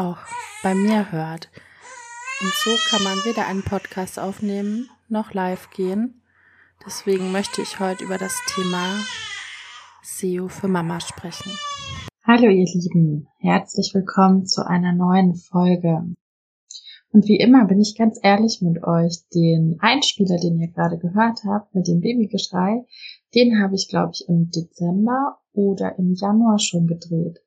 [0.00, 0.18] auch
[0.62, 1.50] bei mir hört.
[2.40, 6.22] Und so kann man weder einen Podcast aufnehmen noch live gehen.
[6.86, 8.98] Deswegen möchte ich heute über das Thema
[10.02, 11.52] SEO für Mama sprechen.
[12.24, 16.06] Hallo ihr Lieben, herzlich willkommen zu einer neuen Folge.
[17.12, 21.40] Und wie immer bin ich ganz ehrlich mit euch, den Einspieler, den ihr gerade gehört
[21.44, 22.86] habt, mit dem Babygeschrei,
[23.34, 27.40] den habe ich, glaube ich, im Dezember oder im Januar schon gedreht.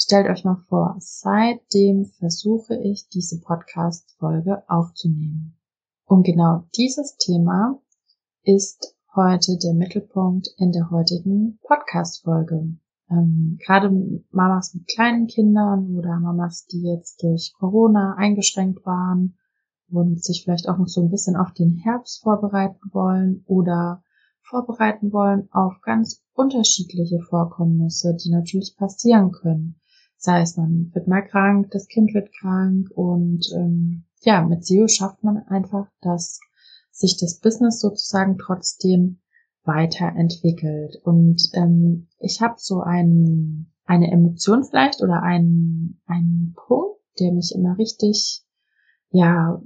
[0.00, 5.58] Stellt euch mal vor, seitdem versuche ich, diese Podcast-Folge aufzunehmen.
[6.06, 7.80] Und genau dieses Thema
[8.44, 12.76] ist heute der Mittelpunkt in der heutigen Podcast-Folge.
[13.10, 13.90] Ähm, gerade
[14.30, 19.36] Mamas mit kleinen Kindern oder Mamas, die jetzt durch Corona eingeschränkt waren
[19.90, 24.04] und sich vielleicht auch noch so ein bisschen auf den Herbst vorbereiten wollen oder
[24.42, 29.80] vorbereiten wollen auf ganz unterschiedliche Vorkommnisse, die natürlich passieren können.
[30.20, 34.88] Sei es, man wird mal krank, das Kind wird krank und ähm, ja, mit SEO
[34.88, 36.40] schafft man einfach, dass
[36.90, 39.20] sich das Business sozusagen trotzdem
[39.62, 40.96] weiterentwickelt.
[41.04, 47.54] Und ähm, ich habe so ein, eine Emotion vielleicht oder einen, einen Punkt, der mich
[47.54, 48.44] immer richtig,
[49.10, 49.62] ja,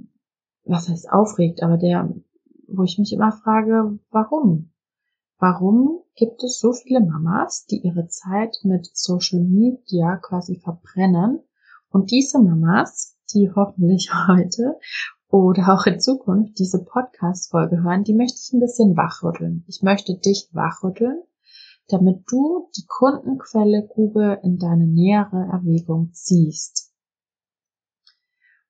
[0.65, 2.13] was heißt aufregt, aber der,
[2.67, 4.71] wo ich mich immer frage, warum?
[5.39, 11.39] Warum gibt es so viele Mamas, die ihre Zeit mit Social Media quasi verbrennen?
[11.89, 14.77] Und diese Mamas, die hoffentlich heute
[15.29, 19.63] oder auch in Zukunft diese Podcast-Folge hören, die möchte ich ein bisschen wachrütteln.
[19.67, 21.23] Ich möchte dich wachrütteln,
[21.87, 26.82] damit du die Kundenquelle Google in deine nähere Erwägung ziehst.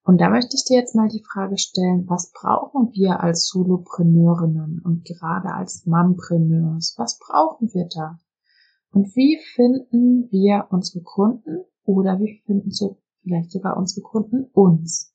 [0.06, 4.81] Und da möchte ich dir jetzt mal die Frage stellen, was brauchen wir als Solopreneurinnen
[4.84, 6.96] und gerade als Mompreneurs?
[6.97, 8.19] Was brauchen wir da?
[8.92, 15.12] Und wie finden wir unsere Kunden oder wie finden so vielleicht sogar unsere Kunden uns?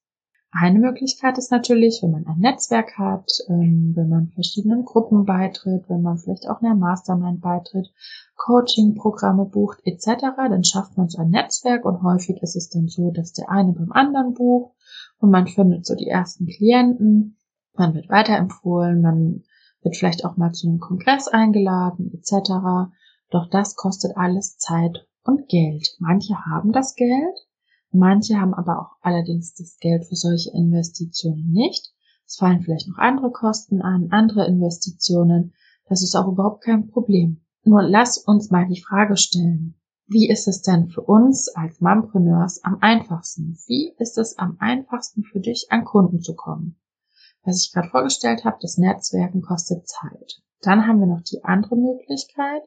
[0.51, 5.85] Eine Möglichkeit ist natürlich, wenn man ein Netzwerk hat, ähm, wenn man verschiedenen Gruppen beitritt,
[5.89, 7.93] wenn man vielleicht auch einer Mastermind beitritt,
[8.37, 13.11] Coaching-Programme bucht etc., dann schafft man so ein Netzwerk und häufig ist es dann so,
[13.11, 14.75] dass der eine beim anderen bucht
[15.19, 17.37] und man findet so die ersten Klienten,
[17.75, 19.45] man wird weiterempfohlen, man
[19.83, 22.91] wird vielleicht auch mal zu einem Kongress eingeladen etc.
[23.31, 25.95] Doch das kostet alles Zeit und Geld.
[25.99, 27.48] Manche haben das Geld,
[27.91, 31.93] Manche haben aber auch allerdings das Geld für solche Investitionen nicht.
[32.27, 35.55] Es fallen vielleicht noch andere Kosten an, andere Investitionen.
[35.89, 37.41] Das ist auch überhaupt kein Problem.
[37.65, 39.75] Nur lass uns mal die Frage stellen.
[40.07, 43.59] Wie ist es denn für uns als Mompreneurs am einfachsten?
[43.67, 46.79] Wie ist es am einfachsten für dich, an Kunden zu kommen?
[47.45, 50.43] Was ich gerade vorgestellt habe, das Netzwerken kostet Zeit.
[50.61, 52.63] Dann haben wir noch die andere Möglichkeit,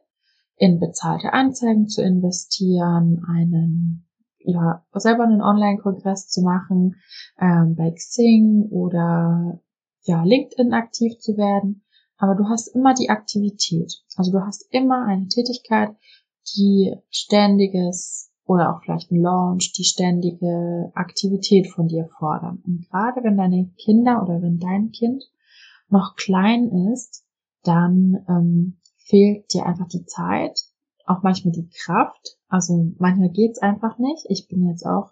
[0.56, 4.08] in bezahlte Anzeigen zu investieren, einen
[4.46, 6.96] ja, selber einen Online-Kongress zu machen,
[7.40, 9.60] ähm, bei Xing oder
[10.04, 11.84] ja, LinkedIn aktiv zu werden.
[12.18, 14.04] Aber du hast immer die Aktivität.
[14.16, 15.90] Also du hast immer eine Tätigkeit,
[16.56, 22.62] die ständiges oder auch vielleicht ein Launch, die ständige Aktivität von dir fordern.
[22.66, 25.24] Und gerade wenn deine Kinder oder wenn dein Kind
[25.90, 27.26] noch klein ist,
[27.64, 30.60] dann ähm, fehlt dir einfach die Zeit,
[31.06, 32.38] auch manchmal die Kraft.
[32.48, 34.26] Also manchmal geht's einfach nicht.
[34.30, 35.12] Ich bin jetzt auch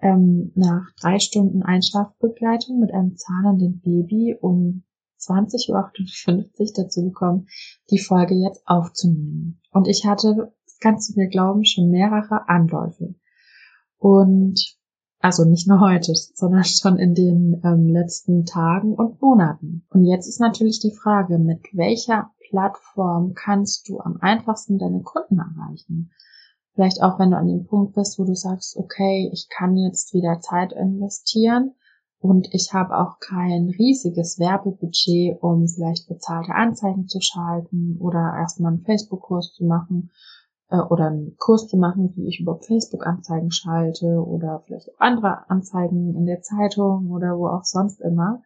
[0.00, 4.84] ähm, nach drei Stunden Einschlafbegleitung mit einem zahnenden Baby um
[5.20, 7.48] 20.58 Uhr dazu gekommen,
[7.90, 9.60] die Folge jetzt aufzunehmen.
[9.72, 13.14] Und ich hatte, kannst du mir glauben, schon mehrere Anläufe.
[13.98, 14.78] Und
[15.20, 19.84] also nicht nur heute, sondern schon in den ähm, letzten Tagen und Monaten.
[19.90, 25.38] Und jetzt ist natürlich die Frage, mit welcher Plattform kannst du am einfachsten deine Kunden
[25.38, 26.10] erreichen?
[26.74, 30.14] Vielleicht auch, wenn du an dem Punkt bist, wo du sagst, okay, ich kann jetzt
[30.14, 31.74] wieder Zeit investieren
[32.20, 38.72] und ich habe auch kein riesiges Werbebudget, um vielleicht bezahlte Anzeigen zu schalten oder erstmal
[38.72, 40.10] einen Facebook-Kurs zu machen
[40.70, 45.48] äh, oder einen Kurs zu machen, wie ich überhaupt Facebook-Anzeigen schalte oder vielleicht auch andere
[45.50, 48.42] Anzeigen in der Zeitung oder wo auch sonst immer.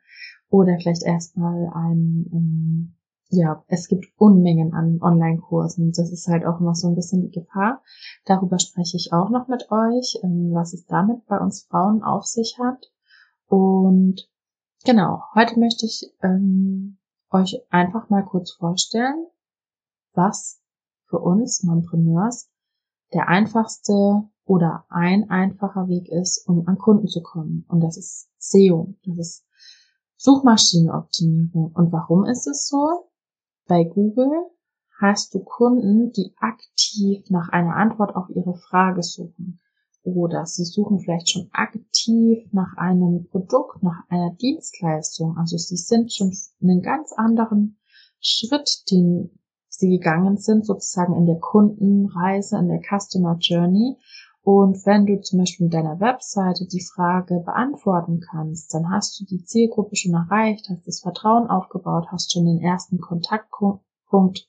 [0.50, 2.94] Oder vielleicht erstmal ein,
[3.32, 5.93] ja, es gibt Unmengen an Online-Kursen.
[5.93, 7.82] Das ist halt auch noch so ein bisschen die Gefahr.
[8.26, 12.26] Darüber spreche ich auch noch mit euch, ähm, was es damit bei uns Frauen auf
[12.26, 12.93] sich hat.
[13.46, 14.29] Und
[14.84, 16.99] genau, heute möchte ich ähm,
[17.31, 19.26] euch einfach mal kurz vorstellen,
[20.12, 20.61] was
[21.06, 22.50] für uns Mompreneurs
[23.14, 27.64] der einfachste oder ein einfacher Weg ist, um an Kunden zu kommen.
[27.69, 28.94] Und das ist SEO.
[29.06, 29.46] Das ist
[30.17, 31.73] Suchmaschinenoptimierung.
[31.73, 33.08] Und warum ist es so?
[33.72, 34.50] Bei Google
[35.00, 39.60] hast du Kunden, die aktiv nach einer Antwort auf ihre Frage suchen.
[40.02, 45.38] Oder sie suchen vielleicht schon aktiv nach einem Produkt, nach einer Dienstleistung.
[45.38, 47.78] Also sie sind schon einen ganz anderen
[48.20, 49.40] Schritt, den
[49.70, 53.96] sie gegangen sind, sozusagen in der Kundenreise, in der Customer Journey.
[54.44, 59.25] Und wenn du zum Beispiel mit deiner Webseite die Frage beantworten kannst, dann hast du
[59.25, 64.49] die Zielgruppe schon erreicht, hast das Vertrauen aufgebaut, hast schon den ersten Kontaktpunkt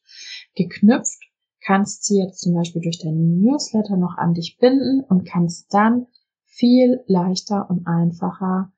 [0.55, 1.21] geknüpft,
[1.61, 6.07] kannst sie jetzt zum Beispiel durch deinen Newsletter noch an dich binden und kannst dann
[6.45, 8.71] viel leichter und einfacher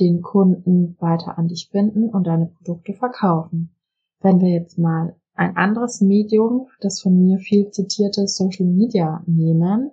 [0.00, 3.74] den Kunden weiter an dich binden und deine Produkte verkaufen.
[4.20, 9.90] Wenn wir jetzt mal ein anderes Medium, das von mir viel zitierte Social Media nehmen,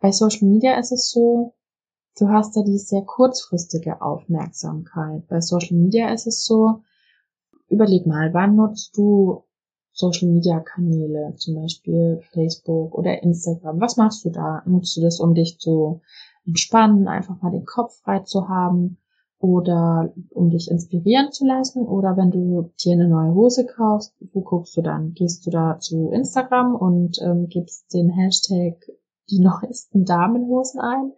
[0.00, 1.54] bei Social Media ist es so,
[2.18, 5.26] du hast da die sehr kurzfristige Aufmerksamkeit.
[5.28, 6.82] Bei Social Media ist es so,
[7.68, 9.44] überleg mal, wann nutzt du
[9.92, 13.80] Social Media Kanäle, zum Beispiel Facebook oder Instagram?
[13.80, 14.62] Was machst du da?
[14.66, 16.02] Nutzt du das, um dich zu
[16.44, 18.98] entspannen, einfach mal den Kopf frei zu haben?
[19.38, 21.86] Oder um dich inspirieren zu lassen?
[21.86, 25.12] Oder wenn du dir eine neue Hose kaufst, wo guckst du dann?
[25.12, 28.76] Gehst du da zu Instagram und ähm, gibst den Hashtag
[29.30, 31.12] die neuesten Damenhosen ein.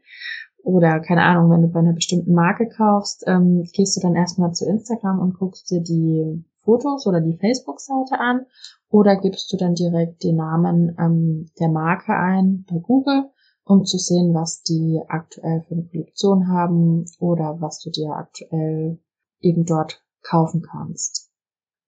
[0.62, 4.52] Oder keine Ahnung, wenn du bei einer bestimmten Marke kaufst, ähm, gehst du dann erstmal
[4.52, 8.46] zu Instagram und guckst dir die Fotos oder die Facebook-Seite an.
[8.90, 13.31] Oder gibst du dann direkt den Namen ähm, der Marke ein bei Google,
[13.64, 18.99] um zu sehen, was die aktuell für eine Kollektion haben oder was du dir aktuell
[19.40, 21.31] eben dort kaufen kannst.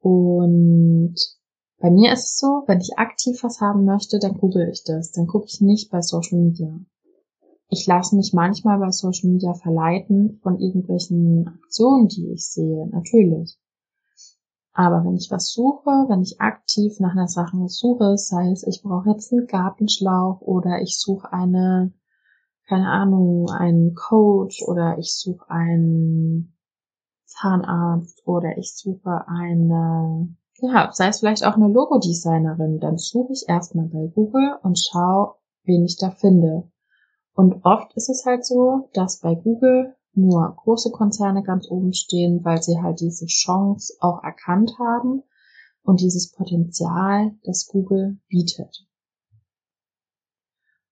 [0.00, 1.17] Und
[1.81, 5.12] bei mir ist es so, wenn ich aktiv was haben möchte, dann google ich das.
[5.12, 6.79] Dann gucke ich nicht bei Social Media.
[7.69, 13.59] Ich lasse mich manchmal bei Social Media verleiten von irgendwelchen Aktionen, die ich sehe, natürlich.
[14.73, 18.82] Aber wenn ich was suche, wenn ich aktiv nach einer Sache suche, sei es, ich
[18.82, 21.93] brauche jetzt einen Gartenschlauch oder ich suche eine,
[22.69, 26.56] keine Ahnung, einen Coach oder ich suche einen
[27.25, 33.44] Zahnarzt oder ich suche eine ja, sei es vielleicht auch eine Logodesignerin, dann suche ich
[33.48, 35.34] erstmal bei Google und schaue,
[35.64, 36.70] wen ich da finde.
[37.34, 42.44] Und oft ist es halt so, dass bei Google nur große Konzerne ganz oben stehen,
[42.44, 45.22] weil sie halt diese Chance auch erkannt haben
[45.82, 48.86] und dieses Potenzial, das Google bietet.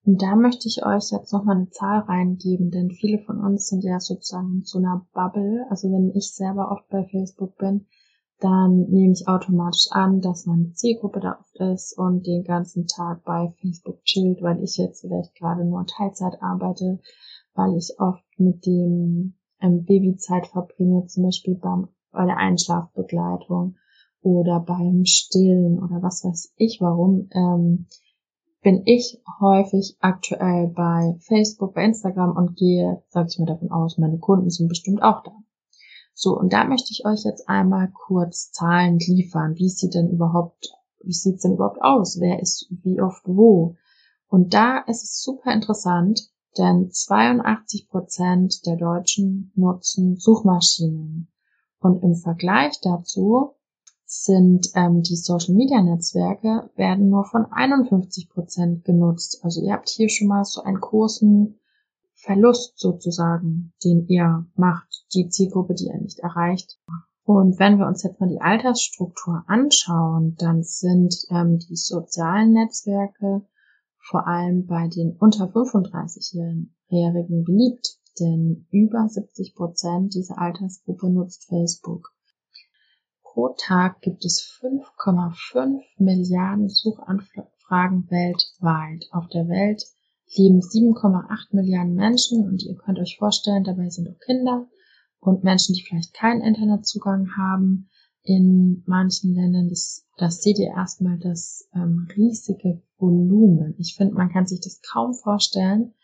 [0.05, 3.85] Und da möchte ich euch jetzt nochmal eine Zahl reingeben, denn viele von uns sind
[3.85, 5.67] ja sozusagen in so einer Bubble.
[5.69, 7.87] Also wenn ich selber oft bei Facebook bin,
[8.41, 13.25] dann nehme ich automatisch an, dass meine Zielgruppe da oft ist und den ganzen Tag
[13.25, 17.01] bei Facebook chillt, weil ich jetzt vielleicht gerade nur Teilzeit arbeite,
[17.55, 23.77] weil ich oft mit dem ähm, Babyzeit verbringe, zum Beispiel beim, bei der Einschlafbegleitung
[24.23, 27.87] oder beim Stillen oder was weiß ich warum, ähm,
[28.63, 33.99] bin ich häufig aktuell bei Facebook, bei Instagram und gehe, sage ich mir davon aus,
[33.99, 35.33] meine Kunden sind bestimmt auch da.
[36.21, 39.55] So, und da möchte ich euch jetzt einmal kurz Zahlen liefern.
[39.55, 42.19] Wie sieht denn überhaupt, wie sieht's denn überhaupt aus?
[42.19, 43.77] Wer ist wie oft wo?
[44.27, 51.29] Und da ist es super interessant, denn 82 Prozent der Deutschen nutzen Suchmaschinen.
[51.79, 53.53] Und im Vergleich dazu
[54.05, 59.39] sind ähm, die Social Media Netzwerke werden nur von 51 Prozent genutzt.
[59.45, 61.61] Also ihr habt hier schon mal so einen großen
[62.21, 66.79] Verlust sozusagen, den ihr macht, die Zielgruppe, die ihr nicht erreicht.
[67.23, 73.43] Und wenn wir uns jetzt mal die Altersstruktur anschauen, dann sind ähm, die sozialen Netzwerke
[73.99, 82.13] vor allem bei den unter 35-Jährigen beliebt, denn über 70 Prozent dieser Altersgruppe nutzt Facebook.
[83.23, 89.05] Pro Tag gibt es 5,5 Milliarden Suchanfragen weltweit.
[89.13, 89.85] Auf der Welt
[90.37, 94.67] leben 7,8 Milliarden Menschen und ihr könnt euch vorstellen, dabei sind auch Kinder
[95.21, 97.89] und Menschen, die vielleicht keinen Internetzugang haben.
[98.23, 103.75] In manchen Ländern, das, das seht ihr erstmal das ähm, riesige Volumen.
[103.79, 105.95] Ich finde, man kann sich das kaum vorstellen.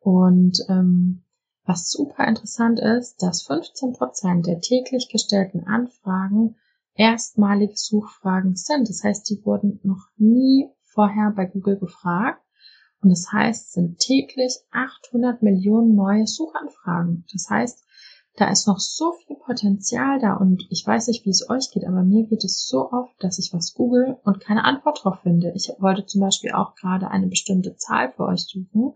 [0.00, 1.22] Und ähm,
[1.64, 6.56] was super interessant ist, dass 15 Prozent der täglich gestellten Anfragen
[6.94, 8.88] erstmalige Suchfragen sind.
[8.88, 12.42] Das heißt, die wurden noch nie vorher bei Google gefragt.
[13.00, 17.24] Und das heißt, es sind täglich 800 Millionen neue Suchanfragen.
[17.32, 17.84] Das heißt,
[18.38, 21.84] da ist noch so viel Potenzial da und ich weiß nicht, wie es euch geht,
[21.84, 25.52] aber mir geht es so oft, dass ich was google und keine Antwort drauf finde.
[25.56, 28.92] Ich wollte zum Beispiel auch gerade eine bestimmte Zahl für euch suchen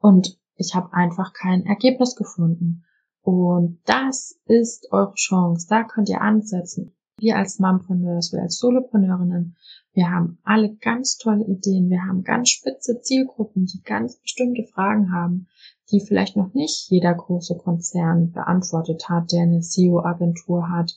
[0.00, 2.84] und ich habe einfach kein Ergebnis gefunden.
[3.22, 5.66] Und das ist eure Chance.
[5.68, 6.94] Da könnt ihr ansetzen.
[7.18, 9.56] Wir als Mompreneurs, wir als Solopreneurinnen,
[9.92, 11.88] wir haben alle ganz tolle Ideen.
[11.88, 15.46] Wir haben ganz spitze Zielgruppen, die ganz bestimmte Fragen haben
[15.90, 20.92] die vielleicht noch nicht jeder große Konzern beantwortet hat, der eine SEO-Agentur hat,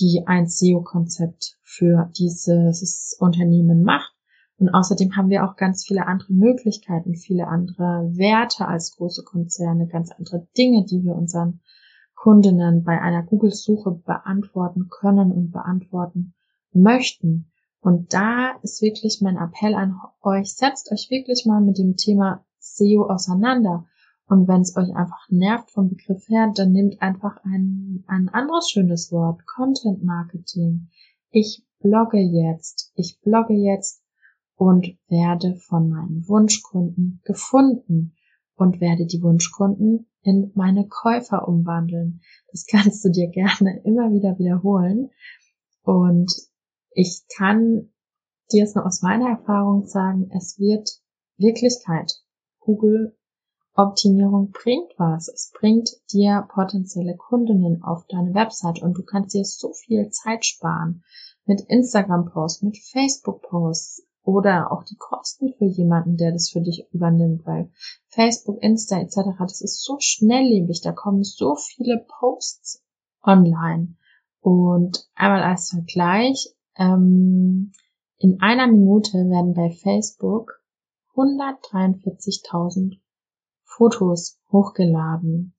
[0.00, 4.12] die ein SEO-Konzept für dieses Unternehmen macht.
[4.58, 9.86] Und außerdem haben wir auch ganz viele andere Möglichkeiten, viele andere Werte als große Konzerne,
[9.86, 11.60] ganz andere Dinge, die wir unseren
[12.24, 16.32] Kundinnen bei einer Google-Suche beantworten können und beantworten
[16.72, 17.52] möchten.
[17.82, 22.42] Und da ist wirklich mein Appell an euch, setzt euch wirklich mal mit dem Thema
[22.58, 23.84] SEO auseinander
[24.26, 28.70] und wenn es euch einfach nervt vom Begriff her, dann nehmt einfach ein, ein anderes
[28.70, 29.44] schönes Wort.
[29.46, 30.88] Content Marketing.
[31.30, 32.90] Ich blogge jetzt.
[32.94, 34.02] Ich blogge jetzt
[34.56, 38.16] und werde von meinen Wunschkunden gefunden
[38.54, 42.20] und werde die Wunschkunden in meine Käufer umwandeln.
[42.50, 45.10] Das kannst du dir gerne immer wieder wiederholen.
[45.82, 46.32] Und
[46.90, 47.92] ich kann
[48.50, 50.88] dir es nur aus meiner Erfahrung sagen, es wird
[51.36, 52.12] Wirklichkeit.
[52.60, 53.16] Google
[53.74, 55.28] Optimierung bringt was.
[55.28, 60.46] Es bringt dir potenzielle Kundinnen auf deine Website und du kannst dir so viel Zeit
[60.46, 61.02] sparen
[61.44, 67.46] mit Instagram-Posts, mit Facebook-Posts oder auch die Kosten für jemanden, der das für dich übernimmt,
[67.46, 67.70] weil
[68.08, 72.82] Facebook, Insta etc., das ist so schnelllebig, da kommen so viele Posts
[73.22, 73.96] online.
[74.40, 77.72] Und einmal als Vergleich, ähm,
[78.16, 80.60] in einer Minute werden bei Facebook
[81.14, 82.98] 143.000
[83.62, 85.54] Fotos hochgeladen.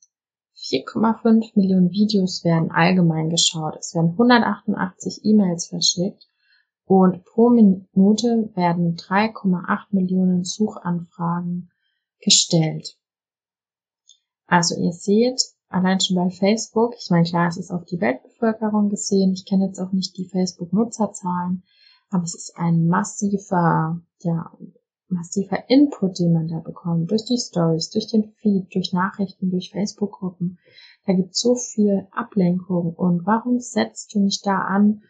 [0.55, 3.75] 4,5 Millionen Videos werden allgemein geschaut.
[3.77, 6.27] Es werden 188 E-Mails verschickt
[6.85, 11.71] und pro Minute werden 3,8 Millionen Suchanfragen
[12.21, 12.97] gestellt.
[14.47, 18.89] Also ihr seht, allein schon bei Facebook, ich meine klar, es ist auf die Weltbevölkerung
[18.89, 21.63] gesehen, ich kenne jetzt auch nicht die Facebook-Nutzerzahlen,
[22.09, 24.51] aber es ist ein massiver, ja,
[25.07, 29.71] massiver Input, den man da bekommt, durch die Stories, durch den Feed, durch Nachrichten, durch
[29.71, 30.59] Facebook-Gruppen.
[31.05, 32.93] Da gibt so viel Ablenkung.
[32.93, 35.03] Und warum setzt du nicht da an,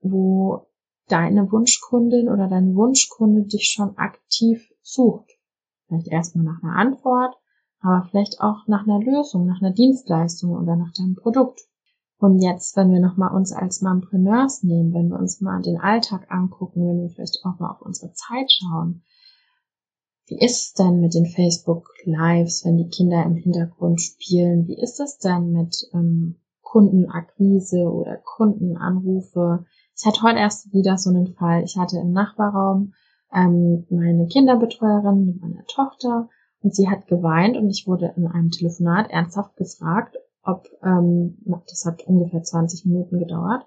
[0.00, 0.66] wo
[1.08, 5.30] deine Wunschkundin oder dein Wunschkunde dich schon aktiv sucht?
[5.86, 7.34] Vielleicht erstmal nach einer Antwort,
[7.80, 11.60] aber vielleicht auch nach einer Lösung, nach einer Dienstleistung oder nach deinem Produkt.
[12.18, 16.26] Und jetzt, wenn wir nochmal uns als Mompreneurs nehmen, wenn wir uns mal den Alltag
[16.30, 19.02] angucken, wenn wir vielleicht auch mal auf unsere Zeit schauen,
[20.28, 24.66] wie ist es denn mit den Facebook Lives, wenn die Kinder im Hintergrund spielen?
[24.66, 29.66] Wie ist es denn mit ähm, Kundenakquise oder Kundenanrufe?
[29.98, 31.64] Ich hatte heute erst wieder so einen Fall.
[31.64, 32.92] Ich hatte im Nachbarraum
[33.32, 36.28] ähm, meine Kinderbetreuerin mit meiner Tochter
[36.60, 41.38] und sie hat geweint und ich wurde in einem Telefonat ernsthaft gefragt, ob, ähm,
[41.68, 43.64] das hat ungefähr 20 Minuten gedauert,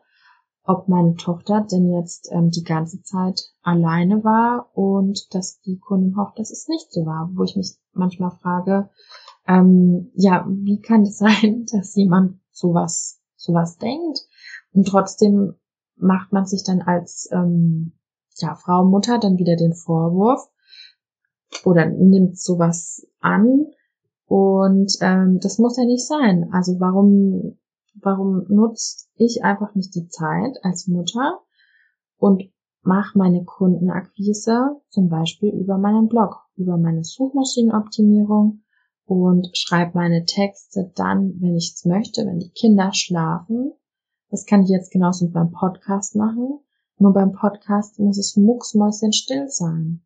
[0.63, 6.15] ob meine Tochter denn jetzt ähm, die ganze Zeit alleine war und dass die Kundin
[6.15, 8.89] hofft, dass es nicht so war, wo ich mich manchmal frage,
[9.47, 14.19] ähm, ja, wie kann es sein, dass jemand sowas, sowas denkt
[14.73, 15.55] und trotzdem
[15.99, 17.93] macht man sich dann als ähm,
[18.37, 20.49] ja, Frau, Mutter dann wieder den Vorwurf
[21.65, 23.67] oder nimmt sowas an
[24.25, 26.49] und ähm, das muss ja nicht sein.
[26.51, 27.57] Also warum
[28.01, 31.39] warum nutze ich einfach nicht die Zeit als Mutter
[32.17, 32.43] und
[32.81, 38.63] mache meine Kundenakquise zum Beispiel über meinen Blog, über meine Suchmaschinenoptimierung
[39.05, 43.73] und schreibe meine Texte dann, wenn ich es möchte, wenn die Kinder schlafen.
[44.29, 46.59] Das kann ich jetzt genauso mit beim Podcast machen.
[46.97, 50.01] Nur beim Podcast muss es mucksmäuschen still sein.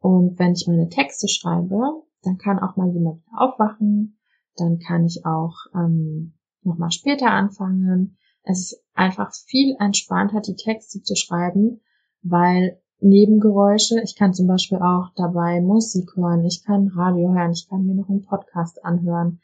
[0.00, 4.18] Und wenn ich meine Texte schreibe, dann kann auch mal jemand aufwachen.
[4.56, 8.16] Dann kann ich auch ähm, nochmal später anfangen.
[8.42, 11.80] Es ist einfach viel entspannter, die Texte zu schreiben,
[12.22, 17.68] weil Nebengeräusche, ich kann zum Beispiel auch dabei Musik hören, ich kann Radio hören, ich
[17.68, 19.40] kann mir noch einen Podcast anhören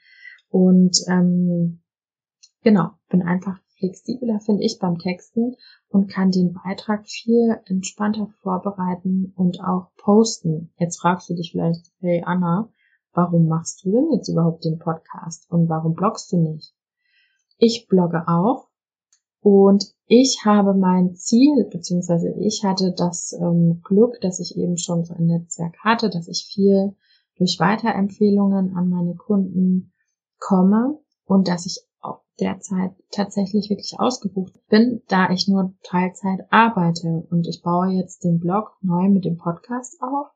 [0.49, 1.81] und ähm,
[2.63, 5.57] genau, bin einfach flexibler, finde ich, beim Texten
[5.89, 10.73] und kann den Beitrag viel entspannter vorbereiten und auch posten.
[10.79, 12.69] Jetzt fragst du dich vielleicht, hey Anna,
[13.13, 16.75] warum machst du denn jetzt überhaupt den Podcast und warum bloggst du nicht?
[17.59, 18.69] Ich blogge auch
[19.45, 25.05] Und ich habe mein Ziel, beziehungsweise ich hatte das ähm, Glück, dass ich eben schon
[25.05, 26.97] so ein Netzwerk hatte, dass ich viel
[27.37, 29.93] durch Weiterempfehlungen an meine Kunden
[30.39, 31.81] komme und dass ich
[32.41, 38.41] derzeit tatsächlich wirklich ausgebucht bin, da ich nur Teilzeit arbeite und ich baue jetzt den
[38.41, 40.29] Blog neu mit dem Podcast auf.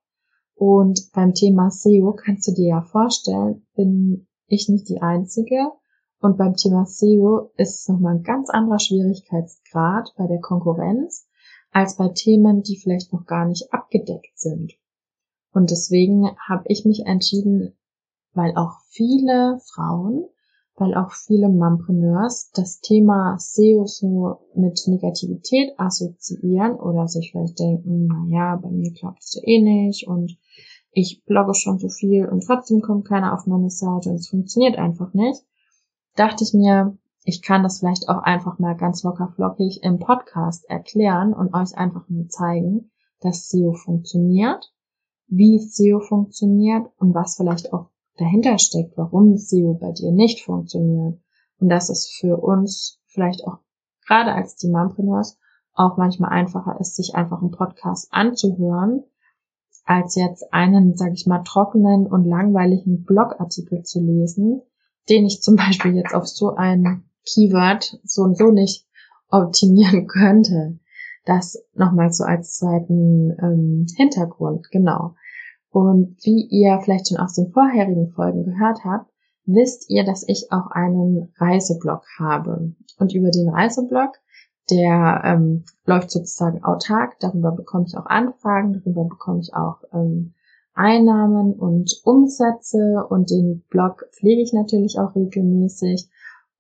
[0.55, 5.73] Und beim Thema SEO kannst du dir ja vorstellen, bin ich nicht die Einzige.
[6.21, 11.29] Und beim Thema SEO ist es nochmal ein ganz anderer Schwierigkeitsgrad bei der Konkurrenz
[11.71, 14.73] als bei Themen, die vielleicht noch gar nicht abgedeckt sind.
[15.53, 17.77] Und deswegen habe ich mich entschieden,
[18.33, 20.29] weil auch viele Frauen,
[20.79, 28.07] weil auch viele Mompreneurs das Thema SEO so mit Negativität assoziieren oder sich vielleicht denken,
[28.07, 30.39] na ja, bei mir klappt es ja eh nicht und
[30.91, 34.77] ich blogge schon so viel und trotzdem kommt keiner auf meine Seite und es funktioniert
[34.79, 35.43] einfach nicht,
[36.17, 40.65] dachte ich mir, ich kann das vielleicht auch einfach mal ganz locker flockig im Podcast
[40.69, 44.73] erklären und euch einfach mal zeigen, dass SEO funktioniert
[45.29, 51.21] wie SEO funktioniert und was vielleicht auch dahinter steckt, warum SEO bei dir nicht funktioniert.
[51.59, 53.59] Und dass es für uns vielleicht auch
[54.07, 55.39] gerade als die Mompreneurs
[55.75, 59.05] auch manchmal einfacher ist, sich einfach einen Podcast anzuhören,
[59.85, 64.63] als jetzt einen, sag ich mal, trockenen und langweiligen Blogartikel zu lesen,
[65.09, 68.87] den ich zum Beispiel jetzt auf so ein Keyword so und so nicht
[69.31, 70.79] optimieren könnte.
[71.25, 75.15] Das nochmal so als zweiten ähm, Hintergrund, genau.
[75.71, 79.11] Und wie ihr vielleicht schon aus den vorherigen Folgen gehört habt,
[79.45, 82.75] wisst ihr, dass ich auch einen Reiseblog habe.
[82.99, 84.13] Und über den Reiseblog,
[84.71, 90.35] der ähm, läuft sozusagen autark, darüber bekomme ich auch Anfragen, darüber bekomme ich auch ähm,
[90.75, 96.09] Einnahmen und Umsätze und den Blog pflege ich natürlich auch regelmäßig.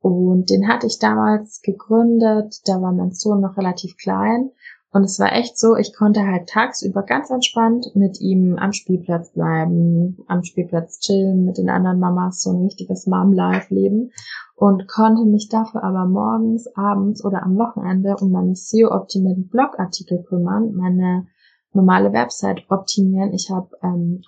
[0.01, 4.51] Und den hatte ich damals gegründet, da war mein Sohn noch relativ klein
[4.91, 9.33] und es war echt so, ich konnte halt tagsüber ganz entspannt mit ihm am Spielplatz
[9.33, 14.13] bleiben, am Spielplatz chillen, mit den anderen Mamas so ein richtiges Mom-Life leben
[14.57, 20.73] und konnte mich dafür aber morgens, abends oder am Wochenende um meine SEO-optimierten Blogartikel kümmern,
[20.75, 21.27] meine
[21.75, 23.35] normale Website optimieren.
[23.35, 24.23] Ich habe ähm,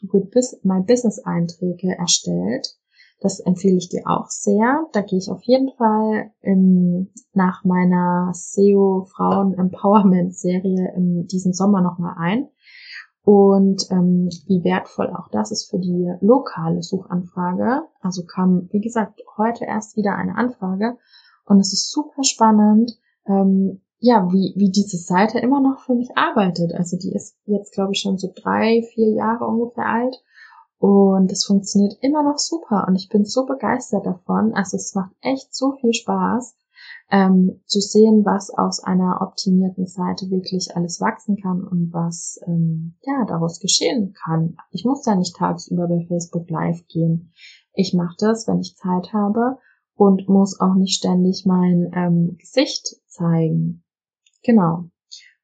[0.63, 2.77] My Business-Einträge erstellt
[3.21, 4.87] das empfehle ich dir auch sehr.
[4.93, 11.53] Da gehe ich auf jeden Fall im, nach meiner SEO Frauen Empowerment Serie in diesem
[11.53, 12.49] Sommer nochmal ein.
[13.23, 17.83] Und ähm, wie wertvoll auch das ist für die lokale Suchanfrage.
[18.01, 20.97] Also kam, wie gesagt, heute erst wieder eine Anfrage.
[21.45, 26.09] Und es ist super spannend, ähm, ja, wie, wie diese Seite immer noch für mich
[26.17, 26.73] arbeitet.
[26.75, 30.17] Also die ist jetzt, glaube ich, schon so drei, vier Jahre ungefähr alt.
[30.81, 34.55] Und es funktioniert immer noch super und ich bin so begeistert davon.
[34.55, 36.57] Also es macht echt so viel Spaß,
[37.11, 42.95] ähm, zu sehen, was aus einer optimierten Seite wirklich alles wachsen kann und was ähm,
[43.03, 44.57] ja daraus geschehen kann.
[44.71, 47.31] Ich muss da nicht tagsüber bei Facebook Live gehen.
[47.75, 49.59] Ich mache das, wenn ich Zeit habe
[49.97, 53.85] und muss auch nicht ständig mein ähm, Gesicht zeigen.
[54.43, 54.85] Genau.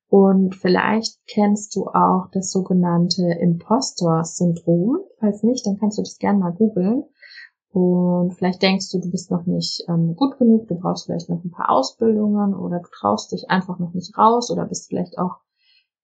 [0.09, 4.99] Und vielleicht kennst du auch das sogenannte Impostor-Syndrom.
[5.19, 7.05] Falls nicht, dann kannst du das gerne mal googeln.
[7.71, 11.45] Und vielleicht denkst du, du bist noch nicht ähm, gut genug, du brauchst vielleicht noch
[11.45, 15.41] ein paar Ausbildungen oder du traust dich einfach noch nicht raus oder bist vielleicht auch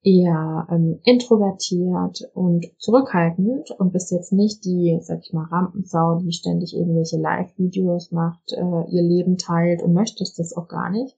[0.03, 6.33] eher ähm, introvertiert und zurückhaltend und bist jetzt nicht die, sag ich mal, Rampensau, die
[6.33, 11.17] ständig irgendwelche Live-Videos macht, äh, ihr Leben teilt und möchtest das auch gar nicht,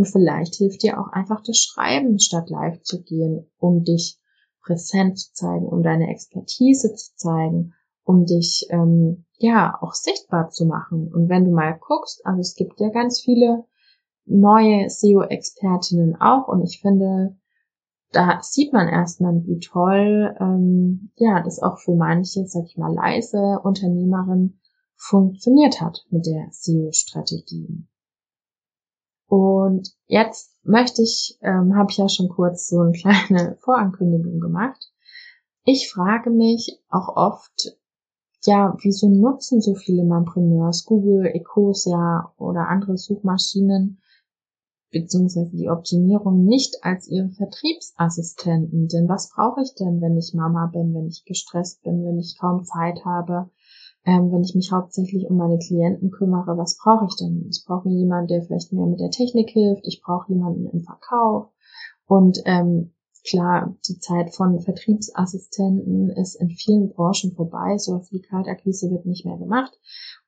[0.00, 4.18] und vielleicht hilft dir auch einfach das Schreiben, statt live zu gehen, um dich
[4.62, 10.64] präsent zu zeigen, um deine Expertise zu zeigen, um dich ähm, ja auch sichtbar zu
[10.64, 11.12] machen.
[11.12, 13.66] Und wenn du mal guckst, also es gibt ja ganz viele
[14.24, 17.36] neue SEO-Expertinnen auch und ich finde,
[18.10, 22.94] da sieht man erstmal, wie toll ähm, ja das auch für manche, sag ich mal,
[22.94, 24.60] leise Unternehmerin
[24.96, 27.84] funktioniert hat mit der SEO-Strategie.
[29.30, 34.90] Und jetzt möchte ich, ähm, habe ich ja schon kurz so eine kleine Vorankündigung gemacht.
[35.62, 37.78] Ich frage mich auch oft,
[38.42, 44.02] ja, wieso nutzen so viele Mompreneurs Google, Ecosia oder andere Suchmaschinen
[44.90, 48.88] beziehungsweise die Optimierung nicht als ihre Vertriebsassistenten?
[48.88, 52.36] Denn was brauche ich denn, wenn ich Mama bin, wenn ich gestresst bin, wenn ich
[52.36, 53.48] kaum Zeit habe,
[54.04, 57.46] ähm, wenn ich mich hauptsächlich um meine Klienten kümmere, was brauche ich denn?
[57.50, 59.86] Ich brauche jemanden, der vielleicht mehr mit der Technik hilft.
[59.86, 61.50] Ich brauche jemanden im Verkauf.
[62.06, 62.92] Und ähm,
[63.28, 67.76] klar, die Zeit von Vertriebsassistenten ist in vielen Branchen vorbei.
[67.76, 69.78] So wie Kaltakquise wird nicht mehr gemacht.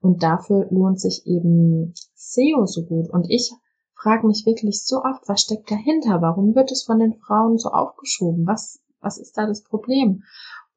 [0.00, 3.08] Und dafür lohnt sich eben SEO so gut.
[3.08, 3.52] Und ich
[3.94, 6.20] frage mich wirklich so oft, was steckt dahinter?
[6.20, 8.46] Warum wird es von den Frauen so aufgeschoben?
[8.46, 10.24] Was, was ist da das Problem?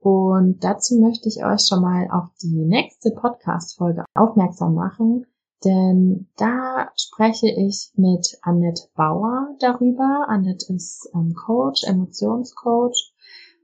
[0.05, 5.25] Und dazu möchte ich euch schon mal auf die nächste Podcast-Folge aufmerksam machen,
[5.63, 10.27] denn da spreche ich mit Annette Bauer darüber.
[10.27, 13.15] Annette ist ähm, Coach, Emotionscoach,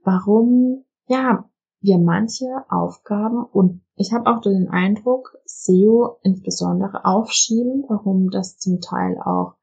[0.02, 1.48] warum, ja,
[1.80, 8.80] wir manche Aufgaben und ich habe auch den Eindruck, SEO insbesondere aufschieben, warum das zum
[8.80, 9.54] Teil auch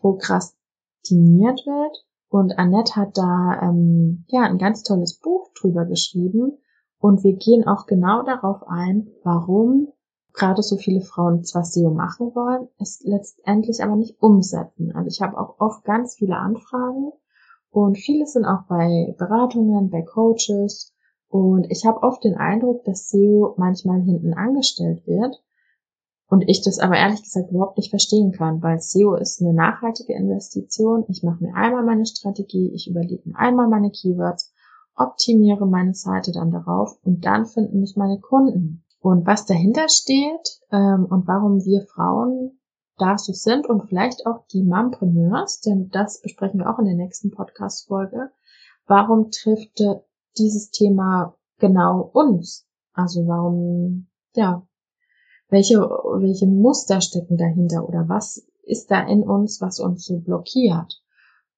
[0.00, 2.07] prokrastiniert wird.
[2.30, 6.58] Und Annette hat da ähm, ja ein ganz tolles Buch drüber geschrieben
[7.00, 9.88] und wir gehen auch genau darauf ein, warum
[10.34, 14.92] gerade so viele Frauen zwar SEO machen wollen, es letztendlich aber nicht umsetzen.
[14.94, 17.12] Also ich habe auch oft ganz viele Anfragen
[17.70, 20.94] und viele sind auch bei Beratungen, bei Coaches
[21.28, 25.42] und ich habe oft den Eindruck, dass SEO manchmal hinten angestellt wird
[26.28, 30.12] und ich das aber ehrlich gesagt überhaupt nicht verstehen kann, weil SEO ist eine nachhaltige
[30.12, 31.04] Investition.
[31.08, 34.52] Ich mache mir einmal meine Strategie, ich überlege mir einmal meine Keywords,
[34.94, 38.84] optimiere meine Seite dann darauf und dann finden mich meine Kunden.
[39.00, 42.58] Und was dahinter steht ähm, und warum wir Frauen
[42.98, 46.96] da so sind und vielleicht auch die Mompreneurs, denn das besprechen wir auch in der
[46.96, 48.30] nächsten Podcast-Folge.
[48.86, 49.80] Warum trifft
[50.36, 52.66] dieses Thema genau uns?
[52.92, 54.67] Also warum, ja,
[55.48, 61.02] welche, welche Muster stecken dahinter oder was ist da in uns, was uns so blockiert?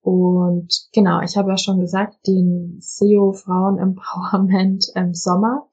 [0.03, 5.66] Und genau, ich habe ja schon gesagt, den SEO Frauen Empowerment im Sommer.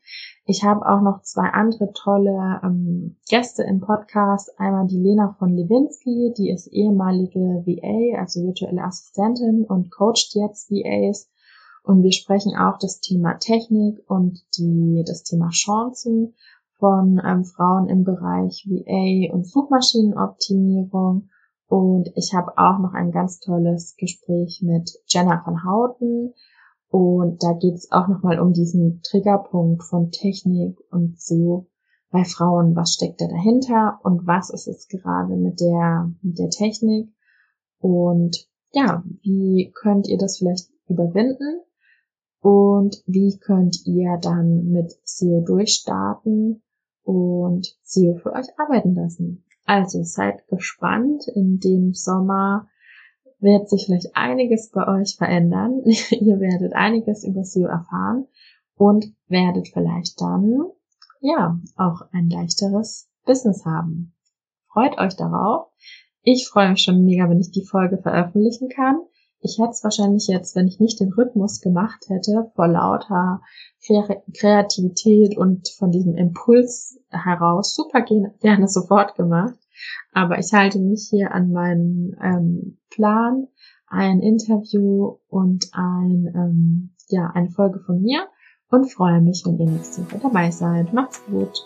[0.45, 4.51] Ich habe auch noch zwei andere tolle ähm, Gäste im Podcast.
[4.59, 10.69] Einmal die Lena von Lewinsky, die ist ehemalige VA, also virtuelle Assistentin und coacht jetzt
[10.69, 11.29] VAs.
[11.83, 16.33] Und wir sprechen auch das Thema Technik und die, das Thema Chancen
[16.79, 21.29] von ähm, Frauen im Bereich VA und Suchmaschinenoptimierung.
[21.67, 26.33] Und ich habe auch noch ein ganz tolles Gespräch mit Jenna von Houten.
[26.89, 31.67] Und da geht es auch nochmal um diesen Triggerpunkt von Technik und SEO
[32.11, 32.75] bei Frauen.
[32.75, 37.09] Was steckt da dahinter und was ist es gerade mit der, mit der Technik?
[37.79, 41.63] Und ja, wie könnt ihr das vielleicht überwinden?
[42.47, 46.63] und wie könnt ihr dann mit SEO durchstarten
[47.07, 49.45] und SEO für euch arbeiten lassen.
[49.65, 51.23] Also seid gespannt.
[51.33, 52.67] In dem Sommer
[53.39, 55.81] wird sich vielleicht einiges bei euch verändern.
[55.85, 58.27] ihr werdet einiges über SEO erfahren
[58.75, 60.65] und werdet vielleicht dann,
[61.21, 64.13] ja, auch ein leichteres Business haben.
[64.67, 65.67] Freut euch darauf.
[66.23, 68.99] Ich freue mich schon mega, wenn ich die Folge veröffentlichen kann.
[69.39, 73.41] Ich hätte es wahrscheinlich jetzt, wenn ich nicht den Rhythmus gemacht hätte, vor lauter
[74.33, 79.57] Kreativität und von diesem Impuls heraus super gerne sofort gemacht.
[80.11, 83.47] Aber ich halte mich hier an meinen ähm, Plan,
[83.87, 88.27] ein Interview und ein, ähm, ja, eine Folge von mir
[88.69, 90.93] und freue mich, wenn ihr nächste Woche dabei seid.
[90.93, 91.65] Macht's gut!